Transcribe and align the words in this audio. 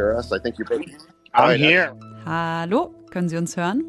hear 0.00 0.16
us? 0.16 0.32
I 0.32 0.38
think 0.38 0.58
you're 0.58 0.68
both. 0.68 0.86
I'm 1.34 1.56
here. 1.56 1.94
Hallo, 2.24 2.94
können 3.10 3.28
Sie 3.28 3.36
uns 3.36 3.56
hören? 3.56 3.84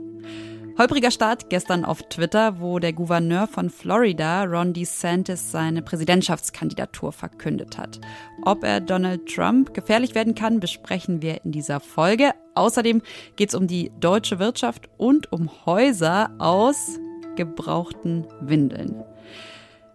Holpriger 0.78 1.12
Start 1.12 1.50
gestern 1.50 1.84
auf 1.86 2.02
Twitter, 2.04 2.60
wo 2.60 2.80
der 2.80 2.94
Gouverneur 2.94 3.48
von 3.48 3.70
Florida, 3.70 4.46
Ron 4.46 4.74
DeSantis, 4.74 5.52
seine 5.52 5.82
Präsidentschaftskandidatur 5.82 7.12
verkündet 7.12 7.78
hat. 7.78 8.00
Ob 8.46 8.64
er 8.64 8.80
Donald 8.80 9.28
Trump 9.28 9.74
gefährlich 9.74 10.16
werden 10.16 10.34
kann, 10.34 10.60
besprechen 10.60 11.22
wir 11.22 11.44
in 11.44 11.52
dieser 11.52 11.82
Folge. 11.82 12.32
Außerdem 12.56 13.02
geht 13.36 13.50
es 13.50 13.56
um 13.56 13.68
die 13.68 13.92
deutsche 14.00 14.40
Wirtschaft 14.40 14.90
und 14.98 15.32
um 15.32 15.50
Häuser 15.66 16.32
aus 16.40 17.00
gebrauchten 17.36 18.26
Windeln. 18.40 19.04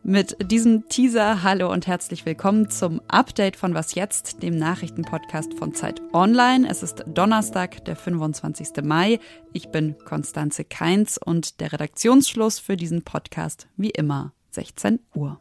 Mit 0.08 0.36
diesem 0.52 0.88
Teaser 0.88 1.42
hallo 1.42 1.72
und 1.72 1.88
herzlich 1.88 2.24
willkommen 2.24 2.70
zum 2.70 3.00
Update 3.08 3.56
von 3.56 3.74
Was 3.74 3.96
jetzt, 3.96 4.40
dem 4.40 4.56
Nachrichtenpodcast 4.56 5.54
von 5.54 5.74
Zeit 5.74 6.00
Online. 6.12 6.68
Es 6.70 6.84
ist 6.84 7.02
Donnerstag, 7.08 7.84
der 7.86 7.96
25. 7.96 8.84
Mai. 8.84 9.18
Ich 9.52 9.70
bin 9.70 9.96
Konstanze 10.04 10.62
Keins 10.62 11.18
und 11.18 11.58
der 11.58 11.72
Redaktionsschluss 11.72 12.60
für 12.60 12.76
diesen 12.76 13.02
Podcast 13.02 13.66
wie 13.76 13.90
immer 13.90 14.32
16 14.52 15.00
Uhr. 15.16 15.40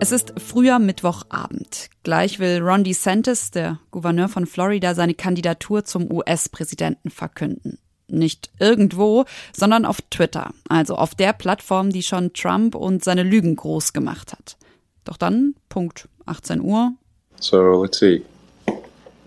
Es 0.00 0.10
ist 0.10 0.34
früher 0.40 0.80
Mittwochabend. 0.80 1.88
Gleich 2.02 2.40
will 2.40 2.60
Ron 2.60 2.82
DeSantis, 2.82 3.52
der 3.52 3.78
Gouverneur 3.92 4.28
von 4.28 4.44
Florida, 4.44 4.96
seine 4.96 5.14
Kandidatur 5.14 5.84
zum 5.84 6.10
US-Präsidenten 6.10 7.10
verkünden 7.10 7.78
nicht 8.14 8.50
irgendwo, 8.58 9.24
sondern 9.52 9.84
auf 9.84 10.00
Twitter, 10.10 10.52
also 10.68 10.96
auf 10.96 11.14
der 11.14 11.32
Plattform, 11.32 11.90
die 11.90 12.02
schon 12.02 12.32
Trump 12.32 12.74
und 12.74 13.04
seine 13.04 13.22
Lügen 13.22 13.56
groß 13.56 13.92
gemacht 13.92 14.32
hat. 14.32 14.56
Doch 15.04 15.16
dann, 15.16 15.54
Punkt 15.68 16.08
18 16.26 16.60
Uhr. 16.60 16.92
So, 17.40 17.82
let's 17.82 17.98
see. 17.98 18.22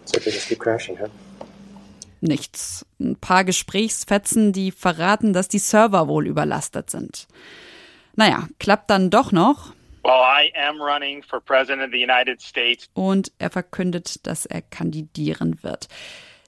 So 0.06 0.20
they 0.20 0.34
just 0.34 0.48
keep 0.48 0.60
crashing, 0.60 0.98
huh? 1.00 1.10
Nichts. 2.22 2.86
Ein 3.00 3.16
paar 3.16 3.44
Gesprächsfetzen, 3.44 4.54
die 4.54 4.72
verraten, 4.72 5.34
dass 5.34 5.48
die 5.48 5.60
Server 5.60 6.08
wohl 6.08 6.26
überlastet 6.26 6.90
sind. 6.90 7.28
Naja, 8.16 8.48
klappt 8.58 8.90
dann 8.90 9.12
doch 9.12 9.32
noch. 9.32 9.74
Well, 10.04 10.14
I 10.14 10.52
am 10.58 10.82
running 10.82 11.22
for 11.22 11.40
president 11.40 11.84
of 11.84 11.90
the 11.92 12.02
United 12.02 12.42
States. 12.42 12.90
Und 12.94 13.32
er 13.38 13.50
verkündet, 13.50 14.26
dass 14.26 14.46
er 14.46 14.62
kandidieren 14.62 15.62
wird. 15.62 15.90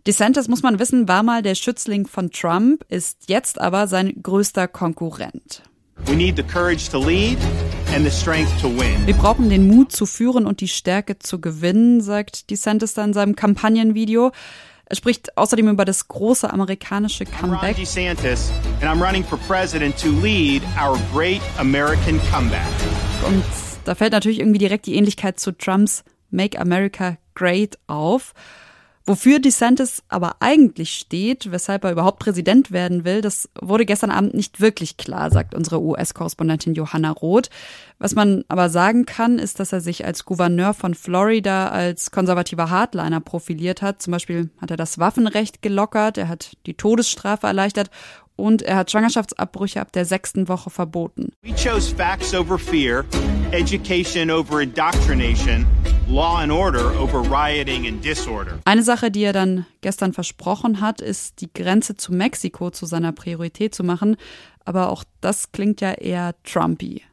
DeSantis, 0.07 0.47
muss 0.47 0.63
man 0.63 0.79
wissen, 0.79 1.07
war 1.07 1.23
mal 1.23 1.41
der 1.41 1.55
Schützling 1.55 2.07
von 2.07 2.31
Trump, 2.31 2.85
ist 2.87 3.23
jetzt 3.27 3.59
aber 3.59 3.87
sein 3.87 4.13
größter 4.21 4.67
Konkurrent. 4.67 5.63
Wir 9.05 9.15
brauchen 9.15 9.49
den 9.49 9.67
Mut 9.67 9.91
zu 9.91 10.05
führen 10.05 10.45
und 10.45 10.61
die 10.61 10.69
Stärke 10.69 11.19
zu 11.19 11.41
gewinnen, 11.41 11.99
sagt 12.01 12.49
DeSantis 12.49 12.93
dann 12.93 13.09
in 13.09 13.13
seinem 13.13 13.35
Kampagnenvideo. 13.35 14.31
Er 14.85 14.95
spricht 14.95 15.37
außerdem 15.37 15.67
über 15.67 15.85
das 15.85 16.07
große 16.07 16.51
amerikanische 16.51 17.25
Comeback. 17.25 17.75
Und 23.27 23.43
da 23.85 23.95
fällt 23.95 24.13
natürlich 24.13 24.39
irgendwie 24.39 24.57
direkt 24.59 24.85
die 24.85 24.95
Ähnlichkeit 24.95 25.39
zu 25.39 25.51
Trumps 25.51 26.03
Make 26.31 26.59
America 26.59 27.17
Great 27.35 27.77
auf. 27.87 28.33
Wofür 29.09 29.39
DeSantis 29.39 30.03
aber 30.07 30.35
eigentlich 30.39 30.93
steht, 30.93 31.51
weshalb 31.51 31.83
er 31.83 31.93
überhaupt 31.93 32.19
Präsident 32.19 32.69
werden 32.69 33.05
will, 33.05 33.21
das 33.21 33.49
wurde 33.59 33.87
gestern 33.87 34.11
Abend 34.11 34.35
nicht 34.35 34.61
wirklich 34.61 34.97
klar, 34.97 35.31
sagt 35.31 35.55
unsere 35.55 35.81
US-Korrespondentin 35.81 36.75
Johanna 36.75 37.09
Roth. 37.09 37.49
Was 37.97 38.13
man 38.13 38.45
aber 38.49 38.69
sagen 38.69 39.07
kann, 39.07 39.39
ist, 39.39 39.59
dass 39.59 39.73
er 39.73 39.81
sich 39.81 40.05
als 40.05 40.25
Gouverneur 40.25 40.75
von 40.75 40.93
Florida 40.93 41.69
als 41.69 42.11
konservativer 42.11 42.69
Hardliner 42.69 43.19
profiliert 43.19 43.81
hat. 43.81 43.99
Zum 43.99 44.11
Beispiel 44.11 44.51
hat 44.61 44.69
er 44.69 44.77
das 44.77 44.99
Waffenrecht 44.99 45.63
gelockert, 45.63 46.19
er 46.19 46.27
hat 46.27 46.55
die 46.67 46.75
Todesstrafe 46.75 47.47
erleichtert 47.47 47.89
und 48.39 48.61
er 48.61 48.77
hat 48.77 48.91
Schwangerschaftsabbrüche 48.91 49.81
ab 49.81 49.91
der 49.91 50.05
sechsten 50.05 50.47
Woche 50.47 50.69
verboten. 50.69 51.31
We 51.43 51.53
chose 51.53 51.93
facts 51.93 52.33
over 52.33 52.57
fear, 52.57 53.05
education 53.51 54.31
over 54.31 54.61
indoctrination, 54.61 55.67
law 56.07 56.37
and 56.37 56.51
order 56.51 56.91
over 56.99 57.21
rioting 57.21 57.87
and 57.87 58.03
disorder. 58.03 58.59
Eine 58.65 58.83
Sache, 58.83 59.11
die 59.11 59.23
er 59.23 59.33
dann 59.33 59.65
gestern 59.81 60.13
versprochen 60.13 60.81
hat, 60.81 61.01
ist 61.01 61.41
die 61.41 61.51
Grenze 61.53 61.95
zu 61.95 62.13
Mexiko 62.13 62.71
zu 62.71 62.85
seiner 62.85 63.11
Priorität 63.11 63.75
zu 63.75 63.83
machen, 63.83 64.17
aber 64.65 64.89
auch 64.89 65.03
das 65.21 65.51
klingt 65.51 65.81
ja 65.81 65.91
eher 65.91 66.35
Trumpy. 66.43 67.03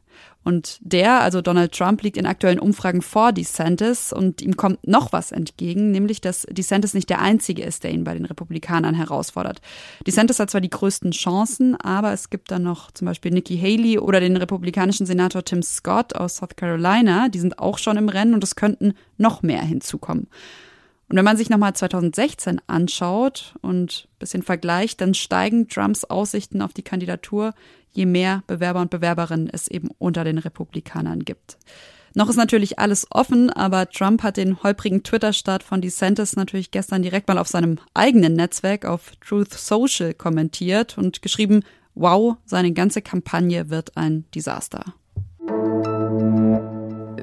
Und 0.47 0.79
der, 0.79 1.19
also 1.23 1.41
Donald 1.41 1.73
Trump, 1.73 2.01
liegt 2.03 2.15
in 2.15 2.25
aktuellen 2.25 2.57
Umfragen 2.59 3.01
vor 3.01 3.33
DeSantis 3.33 4.13
und 4.13 4.41
ihm 4.41 4.55
kommt 4.55 4.87
noch 4.87 5.11
was 5.11 5.33
entgegen, 5.33 5.91
nämlich 5.91 6.21
dass 6.21 6.47
DeSantis 6.49 6.93
nicht 6.93 7.09
der 7.09 7.19
Einzige 7.19 7.63
ist, 7.63 7.83
der 7.83 7.91
ihn 7.91 8.05
bei 8.05 8.13
den 8.13 8.23
Republikanern 8.23 8.95
herausfordert. 8.95 9.59
DeSantis 10.07 10.39
hat 10.39 10.49
zwar 10.49 10.61
die 10.61 10.69
größten 10.69 11.11
Chancen, 11.11 11.75
aber 11.75 12.13
es 12.13 12.29
gibt 12.29 12.49
dann 12.49 12.63
noch 12.63 12.91
zum 12.91 13.07
Beispiel 13.07 13.31
Nikki 13.31 13.57
Haley 13.57 13.99
oder 13.99 14.21
den 14.21 14.37
republikanischen 14.37 15.05
Senator 15.05 15.43
Tim 15.43 15.61
Scott 15.61 16.15
aus 16.15 16.37
South 16.37 16.55
Carolina, 16.55 17.27
die 17.27 17.39
sind 17.39 17.59
auch 17.59 17.77
schon 17.77 17.97
im 17.97 18.07
Rennen 18.07 18.33
und 18.33 18.41
es 18.41 18.55
könnten 18.55 18.93
noch 19.17 19.41
mehr 19.41 19.63
hinzukommen. 19.63 20.27
Und 21.09 21.15
wenn 21.15 21.25
man 21.25 21.37
sich 21.37 21.49
nochmal 21.49 21.73
2016 21.73 22.61
anschaut 22.67 23.55
und 23.61 24.09
bisschen 24.19 24.43
vergleicht, 24.43 24.99
dann 24.99 25.13
steigen 25.13 25.69
Trumps 25.69 26.03
Aussichten 26.03 26.61
auf 26.61 26.73
die 26.73 26.83
Kandidatur, 26.83 27.53
je 27.91 28.05
mehr 28.05 28.43
Bewerber 28.47 28.81
und 28.81 28.89
Bewerberinnen 28.89 29.49
es 29.51 29.69
eben 29.69 29.89
unter 29.99 30.25
den 30.25 30.37
Republikanern 30.37 31.23
gibt. 31.23 31.57
Noch 32.13 32.29
ist 32.29 32.35
natürlich 32.35 32.79
alles 32.79 33.05
offen, 33.11 33.49
aber 33.51 33.89
Trump 33.89 34.23
hat 34.23 34.37
den 34.37 34.61
holprigen 34.63 35.03
Twitter-Start 35.03 35.63
von 35.63 35.81
DeSantis 35.81 36.35
natürlich 36.35 36.71
gestern 36.71 37.03
direkt 37.03 37.27
mal 37.27 37.37
auf 37.37 37.47
seinem 37.47 37.77
eigenen 37.93 38.33
Netzwerk 38.33 38.85
auf 38.85 39.11
Truth 39.21 39.53
Social 39.53 40.13
kommentiert 40.13 40.97
und 40.97 41.21
geschrieben, 41.21 41.63
wow, 41.93 42.37
seine 42.45 42.73
ganze 42.73 43.01
Kampagne 43.01 43.69
wird 43.69 43.95
ein 43.97 44.25
Desaster. 44.33 44.83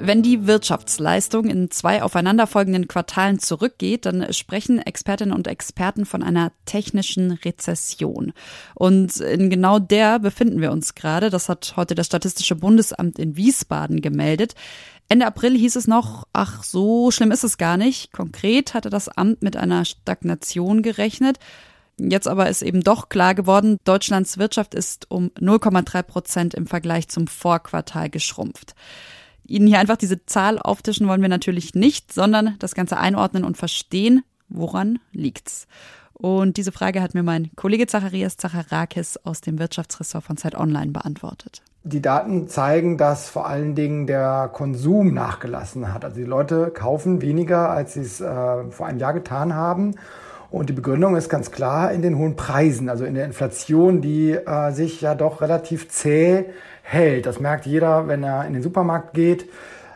Wenn 0.06 0.22
die 0.22 0.47
Wirtschaftsleistung 0.47 1.47
in 1.47 1.70
zwei 1.70 2.03
aufeinanderfolgenden 2.03 2.88
Quartalen 2.88 3.38
zurückgeht, 3.38 4.04
dann 4.04 4.31
sprechen 4.34 4.78
Expertinnen 4.78 5.34
und 5.34 5.48
Experten 5.48 6.04
von 6.04 6.22
einer 6.22 6.53
technischen 6.66 7.31
Rezession. 7.31 8.34
Und 8.75 9.16
in 9.16 9.48
genau 9.48 9.78
der 9.78 10.19
befinden 10.19 10.60
wir 10.60 10.72
uns 10.72 10.94
gerade. 10.94 11.31
Das 11.31 11.48
hat 11.48 11.72
heute 11.76 11.94
das 11.94 12.04
Statistische 12.04 12.54
Bundesamt 12.54 13.19
in 13.19 13.38
Wiesbaden 13.38 14.03
gemeldet. 14.03 14.54
Ende 15.09 15.25
April 15.25 15.56
hieß 15.56 15.76
es 15.76 15.87
noch, 15.87 16.26
ach, 16.34 16.65
so 16.65 17.10
schlimm 17.10 17.31
ist 17.31 17.44
es 17.44 17.56
gar 17.56 17.78
nicht. 17.78 18.12
Konkret 18.12 18.75
hatte 18.75 18.91
das 18.91 19.09
Amt 19.09 19.41
mit 19.41 19.56
einer 19.56 19.86
Stagnation 19.86 20.82
gerechnet. 20.82 21.38
Jetzt 21.98 22.28
aber 22.28 22.50
ist 22.50 22.60
eben 22.60 22.82
doch 22.82 23.09
klar 23.09 23.34
geworden, 23.34 23.78
Deutschlands 23.84 24.36
Wirtschaft 24.36 24.75
ist 24.75 25.10
um 25.10 25.31
0,3 25.41 26.03
Prozent 26.03 26.53
im 26.53 26.66
Vergleich 26.66 27.09
zum 27.09 27.26
Vorquartal 27.26 28.10
geschrumpft. 28.10 28.75
Ihnen 29.47 29.66
hier 29.66 29.78
einfach 29.78 29.97
diese 29.97 30.25
Zahl 30.27 30.59
auftischen 30.59 31.06
wollen 31.09 31.22
wir 31.22 31.28
natürlich 31.28 31.75
nicht, 31.75 32.12
sondern 32.12 32.56
das 32.59 32.75
Ganze 32.75 32.97
einordnen 32.97 33.44
und 33.44 33.56
verstehen, 33.56 34.22
woran 34.49 34.99
liegt's. 35.12 35.66
Und 36.15 36.56
diese 36.56 36.72
Frage 36.72 37.03
hat 37.03 37.15
mir 37.15 37.22
mein 37.22 37.50
Kollege 37.56 37.87
Zacharias 37.87 38.37
Zacharakis 38.37 39.19
aus 39.25 39.41
dem 39.41 39.59
Wirtschaftsressort 39.59 40.25
von 40.25 40.37
Zeit 40.37 40.54
Online 40.54 40.93
beantwortet. 40.93 41.62
Die 41.83 42.00
Daten 42.00 42.49
zeigen, 42.49 42.97
dass 42.97 43.28
vor 43.28 43.47
allen 43.47 43.75
Dingen 43.75 44.06
der 44.06 44.49
Konsum 44.53 45.12
nachgelassen 45.12 45.93
hat. 45.93 46.04
Also 46.04 46.16
die 46.16 46.25
Leute 46.25 46.71
kaufen 46.71 47.21
weniger, 47.21 47.69
als 47.69 47.94
sie 47.94 48.00
es 48.00 48.21
äh, 48.21 48.71
vor 48.71 48.87
einem 48.87 48.99
Jahr 48.99 49.12
getan 49.12 49.54
haben. 49.54 49.97
Und 50.54 50.69
die 50.69 50.72
Begründung 50.72 51.16
ist 51.16 51.28
ganz 51.28 51.50
klar 51.50 51.91
in 51.91 52.00
den 52.00 52.16
hohen 52.16 52.37
Preisen, 52.37 52.88
also 52.88 53.04
in 53.04 53.16
der 53.16 53.25
Inflation, 53.25 54.00
die 54.00 54.31
äh, 54.31 54.70
sich 54.70 55.00
ja 55.00 55.16
doch 55.16 55.41
relativ 55.41 55.88
zäh 55.88 56.44
hält. 56.84 57.27
Das 57.27 57.41
merkt 57.41 57.66
jeder, 57.66 58.06
wenn 58.06 58.22
er 58.22 58.47
in 58.47 58.53
den 58.53 58.62
Supermarkt 58.62 59.15
geht, 59.15 59.51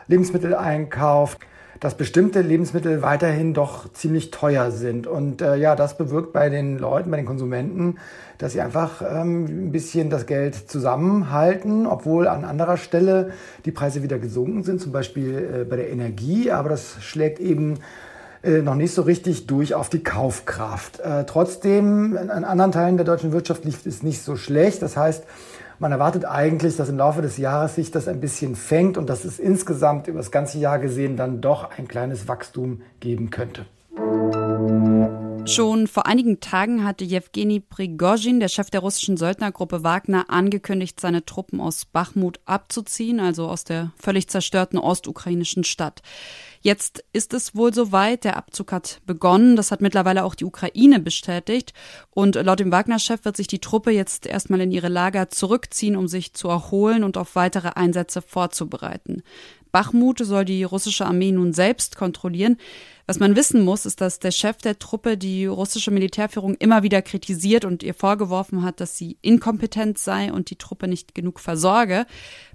Lebensmittel 0.07 0.53
einkauft, 0.53 1.39
dass 1.79 1.95
bestimmte 1.95 2.41
Lebensmittel 2.41 3.01
weiterhin 3.01 3.53
doch 3.53 3.93
ziemlich 3.93 4.31
teuer 4.31 4.71
sind. 4.71 5.07
Und 5.07 5.41
äh, 5.41 5.55
ja, 5.55 5.77
das 5.77 5.97
bewirkt 5.97 6.33
bei 6.33 6.49
den 6.49 6.77
Leuten, 6.77 7.09
bei 7.09 7.15
den 7.15 7.25
Konsumenten, 7.25 7.95
dass 8.37 8.51
sie 8.51 8.59
einfach 8.59 9.01
ähm, 9.01 9.45
ein 9.45 9.71
bisschen 9.71 10.09
das 10.09 10.25
Geld 10.25 10.55
zusammenhalten, 10.55 11.87
obwohl 11.87 12.27
an 12.27 12.43
anderer 12.43 12.75
Stelle 12.75 13.31
die 13.63 13.71
Preise 13.71 14.03
wieder 14.03 14.19
gesunken 14.19 14.63
sind, 14.63 14.81
zum 14.81 14.91
Beispiel 14.91 15.61
äh, 15.61 15.63
bei 15.63 15.77
der 15.77 15.89
Energie. 15.89 16.51
Aber 16.51 16.67
das 16.67 17.01
schlägt 17.01 17.39
eben 17.39 17.79
äh, 18.41 18.61
noch 18.61 18.75
nicht 18.75 18.93
so 18.93 19.01
richtig 19.01 19.47
durch 19.47 19.73
auf 19.73 19.89
die 19.89 20.03
Kaufkraft. 20.03 20.99
Äh, 20.99 21.25
trotzdem, 21.25 22.15
in 22.15 22.29
anderen 22.29 22.71
Teilen 22.71 22.97
der 22.97 23.05
deutschen 23.05 23.31
Wirtschaft 23.31 23.65
lief 23.65 23.85
es 23.85 24.03
nicht 24.03 24.21
so 24.21 24.35
schlecht. 24.35 24.81
Das 24.81 24.95
heißt, 24.95 25.23
man 25.79 25.91
erwartet 25.91 26.25
eigentlich, 26.25 26.75
dass 26.75 26.89
im 26.89 26.97
Laufe 26.97 27.21
des 27.21 27.37
Jahres 27.37 27.75
sich 27.75 27.91
das 27.91 28.07
ein 28.07 28.19
bisschen 28.19 28.55
fängt 28.55 28.97
und 28.97 29.09
dass 29.09 29.23
es 29.23 29.39
insgesamt 29.39 30.07
über 30.07 30.19
das 30.19 30.31
ganze 30.31 30.57
Jahr 30.59 30.79
gesehen 30.79 31.15
dann 31.15 31.41
doch 31.41 31.69
ein 31.77 31.87
kleines 31.87 32.27
Wachstum 32.27 32.81
geben 32.99 33.29
könnte. 33.29 33.65
Schon 35.45 35.87
vor 35.87 36.05
einigen 36.05 36.41
Tagen 36.41 36.83
hatte 36.83 37.03
Jewgeni 37.03 37.59
Prigozhin, 37.59 38.39
der 38.39 38.49
Chef 38.49 38.69
der 38.69 38.81
russischen 38.81 39.17
Söldnergruppe 39.17 39.83
Wagner, 39.83 40.25
angekündigt, 40.29 40.99
seine 40.99 41.25
Truppen 41.25 41.59
aus 41.59 41.85
Bachmut 41.85 42.39
abzuziehen, 42.45 43.19
also 43.19 43.47
aus 43.47 43.63
der 43.63 43.91
völlig 43.97 44.29
zerstörten 44.29 44.77
ostukrainischen 44.77 45.63
Stadt. 45.63 46.01
Jetzt 46.61 47.03
ist 47.13 47.33
es 47.33 47.55
wohl 47.55 47.73
soweit. 47.73 48.23
Der 48.23 48.35
Abzug 48.35 48.71
hat 48.71 49.01
begonnen. 49.05 49.55
Das 49.55 49.71
hat 49.71 49.81
mittlerweile 49.81 50.23
auch 50.25 50.35
die 50.35 50.45
Ukraine 50.45 50.99
bestätigt. 50.99 51.73
Und 52.11 52.35
laut 52.35 52.59
dem 52.59 52.71
Wagner-Chef 52.71 53.23
wird 53.23 53.37
sich 53.37 53.47
die 53.47 53.59
Truppe 53.59 53.91
jetzt 53.91 54.25
erstmal 54.25 54.61
in 54.61 54.71
ihre 54.71 54.89
Lager 54.89 55.29
zurückziehen, 55.29 55.95
um 55.95 56.07
sich 56.07 56.33
zu 56.33 56.49
erholen 56.49 57.03
und 57.03 57.17
auf 57.17 57.35
weitere 57.35 57.69
Einsätze 57.75 58.21
vorzubereiten. 58.21 59.23
Bachmut 59.71 60.19
soll 60.19 60.45
die 60.45 60.63
russische 60.63 61.05
Armee 61.05 61.31
nun 61.31 61.53
selbst 61.53 61.95
kontrollieren. 61.95 62.57
Was 63.05 63.19
man 63.19 63.35
wissen 63.35 63.63
muss, 63.63 63.87
ist, 63.87 64.01
dass 64.01 64.19
der 64.19 64.29
Chef 64.29 64.57
der 64.57 64.77
Truppe 64.77 65.17
die 65.17 65.47
russische 65.47 65.89
Militärführung 65.89 66.53
immer 66.55 66.83
wieder 66.83 67.01
kritisiert 67.01 67.65
und 67.65 67.81
ihr 67.81 67.95
vorgeworfen 67.95 68.61
hat, 68.61 68.79
dass 68.79 68.97
sie 68.97 69.17
inkompetent 69.21 69.97
sei 69.97 70.31
und 70.31 70.51
die 70.51 70.57
Truppe 70.57 70.87
nicht 70.87 71.15
genug 71.15 71.39
versorge. 71.39 72.05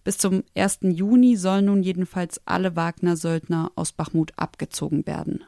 Bis 0.05 0.17
zum 0.19 0.45
1. 0.55 0.79
Juni 0.83 1.37
sollen 1.37 1.65
nun 1.65 1.83
jedenfalls 1.83 2.41
alle 2.45 2.77
Wagner-Söldner 2.77 3.73
aus 3.75 3.91
Bachmut 3.97 4.33
abgezogen 4.37 5.07
werden. 5.07 5.45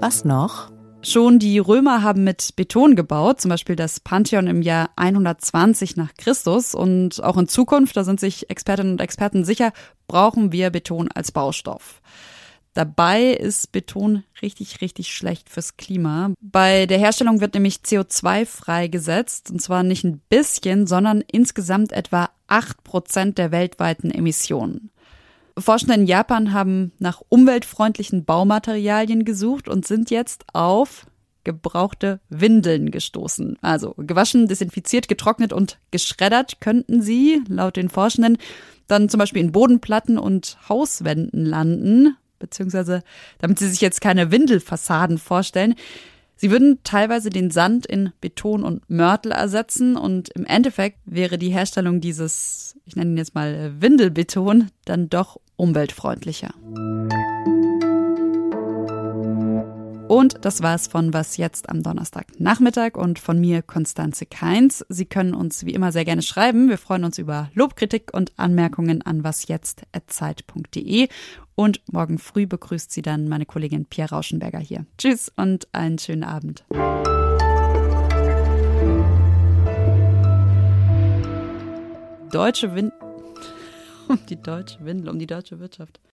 Was 0.00 0.24
noch? 0.24 0.70
Schon 1.02 1.38
die 1.38 1.58
Römer 1.58 2.02
haben 2.02 2.24
mit 2.24 2.56
Beton 2.56 2.96
gebaut, 2.96 3.40
zum 3.40 3.50
Beispiel 3.50 3.76
das 3.76 4.00
Pantheon 4.00 4.48
im 4.48 4.60
Jahr 4.60 4.90
120 4.96 5.96
nach 5.96 6.12
Christus. 6.14 6.74
Und 6.74 7.22
auch 7.22 7.36
in 7.36 7.46
Zukunft, 7.46 7.96
da 7.96 8.02
sind 8.02 8.18
sich 8.18 8.50
Expertinnen 8.50 8.92
und 8.92 9.00
Experten 9.00 9.44
sicher, 9.44 9.72
brauchen 10.08 10.50
wir 10.50 10.70
Beton 10.70 11.08
als 11.12 11.30
Baustoff. 11.30 12.02
Dabei 12.74 13.30
ist 13.30 13.72
Beton 13.72 14.24
richtig, 14.42 14.80
richtig 14.80 15.14
schlecht 15.14 15.48
fürs 15.48 15.76
Klima. 15.76 16.34
Bei 16.40 16.86
der 16.86 16.98
Herstellung 16.98 17.40
wird 17.40 17.54
nämlich 17.54 17.76
CO2 17.76 18.44
freigesetzt, 18.44 19.50
und 19.50 19.62
zwar 19.62 19.82
nicht 19.82 20.04
ein 20.04 20.20
bisschen, 20.28 20.86
sondern 20.86 21.22
insgesamt 21.22 21.92
etwa 21.92 22.28
acht 22.48 22.84
Prozent 22.84 23.38
der 23.38 23.50
weltweiten 23.50 24.10
Emissionen. 24.10 24.90
Forschende 25.58 25.94
in 25.94 26.06
Japan 26.06 26.52
haben 26.52 26.92
nach 26.98 27.22
umweltfreundlichen 27.28 28.24
Baumaterialien 28.24 29.24
gesucht 29.24 29.68
und 29.68 29.86
sind 29.86 30.10
jetzt 30.10 30.44
auf 30.52 31.06
gebrauchte 31.44 32.20
Windeln 32.28 32.90
gestoßen. 32.90 33.56
Also 33.62 33.94
gewaschen, 33.96 34.48
desinfiziert, 34.48 35.08
getrocknet 35.08 35.52
und 35.52 35.78
geschreddert 35.92 36.60
könnten 36.60 37.00
sie, 37.00 37.42
laut 37.48 37.76
den 37.76 37.88
Forschenden, 37.88 38.36
dann 38.88 39.08
zum 39.08 39.18
Beispiel 39.18 39.42
in 39.42 39.52
Bodenplatten 39.52 40.18
und 40.18 40.58
Hauswänden 40.68 41.44
landen, 41.44 42.16
beziehungsweise 42.38 43.02
damit 43.38 43.58
sie 43.58 43.68
sich 43.68 43.80
jetzt 43.80 44.00
keine 44.00 44.30
Windelfassaden 44.30 45.18
vorstellen. 45.18 45.74
Sie 46.34 46.50
würden 46.50 46.80
teilweise 46.84 47.30
den 47.30 47.50
Sand 47.50 47.86
in 47.86 48.12
Beton 48.20 48.62
und 48.62 48.90
Mörtel 48.90 49.32
ersetzen 49.32 49.96
und 49.96 50.28
im 50.30 50.44
Endeffekt 50.44 50.98
wäre 51.06 51.38
die 51.38 51.48
Herstellung 51.48 52.00
dieses, 52.00 52.76
ich 52.84 52.94
nenne 52.94 53.12
ihn 53.12 53.16
jetzt 53.16 53.34
mal 53.34 53.80
Windelbeton, 53.80 54.70
dann 54.84 55.08
doch 55.08 55.38
umweltfreundlicher. 55.56 56.54
Und 60.08 60.44
das 60.44 60.62
war's 60.62 60.86
von 60.86 61.12
Was 61.12 61.36
jetzt 61.36 61.68
am 61.68 61.82
Donnerstagnachmittag 61.82 62.94
und 62.94 63.18
von 63.18 63.40
mir 63.40 63.62
Konstanze 63.62 64.24
Keins. 64.24 64.86
Sie 64.88 65.04
können 65.04 65.34
uns 65.34 65.66
wie 65.66 65.74
immer 65.74 65.90
sehr 65.90 66.04
gerne 66.04 66.22
schreiben. 66.22 66.68
Wir 66.68 66.78
freuen 66.78 67.02
uns 67.02 67.18
über 67.18 67.50
Lobkritik 67.54 68.14
und 68.14 68.32
Anmerkungen 68.36 69.02
an 69.02 69.24
wasjetzt@zeit.de 69.24 71.08
und 71.56 71.80
morgen 71.92 72.18
früh 72.18 72.46
begrüßt 72.46 72.92
sie 72.92 73.02
dann 73.02 73.28
meine 73.28 73.46
Kollegin 73.46 73.86
Pia 73.86 74.06
Rauschenberger 74.06 74.60
hier. 74.60 74.86
Tschüss 74.96 75.32
und 75.34 75.66
einen 75.72 75.98
schönen 75.98 76.22
Abend. 76.22 76.64
Deutsche 82.30 82.74
Wind 82.74 82.92
um 84.08 84.18
die 84.26 84.40
deutsche 84.40 84.84
Windel, 84.84 85.08
um 85.10 85.18
die 85.18 85.26
deutsche 85.26 85.58
Wirtschaft. 85.58 86.00